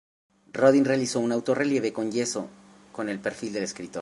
Rodin 0.53 0.83
realizó 0.83 1.19
un 1.19 1.31
altorrelieve 1.31 1.93
en 1.95 2.11
yeso 2.11 2.49
con 2.91 3.07
el 3.07 3.19
perfil 3.19 3.53
del 3.53 3.65
escritor. 3.65 3.99